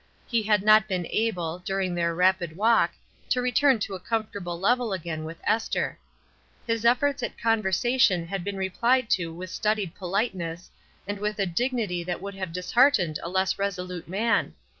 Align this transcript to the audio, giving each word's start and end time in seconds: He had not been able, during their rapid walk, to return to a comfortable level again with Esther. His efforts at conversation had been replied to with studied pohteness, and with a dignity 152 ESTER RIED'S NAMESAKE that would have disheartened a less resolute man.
He 0.25 0.41
had 0.41 0.63
not 0.63 0.87
been 0.87 1.05
able, 1.11 1.59
during 1.59 1.93
their 1.93 2.15
rapid 2.15 2.57
walk, 2.57 2.93
to 3.29 3.39
return 3.39 3.77
to 3.81 3.93
a 3.93 3.99
comfortable 3.99 4.59
level 4.59 4.93
again 4.93 5.25
with 5.25 5.37
Esther. 5.43 5.99
His 6.65 6.85
efforts 6.85 7.21
at 7.21 7.37
conversation 7.37 8.25
had 8.25 8.43
been 8.43 8.57
replied 8.57 9.11
to 9.11 9.31
with 9.31 9.51
studied 9.51 9.93
pohteness, 9.93 10.71
and 11.07 11.19
with 11.19 11.37
a 11.37 11.45
dignity 11.45 11.99
152 12.01 12.01
ESTER 12.01 12.01
RIED'S 12.01 12.01
NAMESAKE 12.01 12.05
that 12.07 12.19
would 12.23 12.33
have 12.33 12.51
disheartened 12.51 13.19
a 13.21 13.29
less 13.29 13.59
resolute 13.59 14.07
man. 14.07 14.55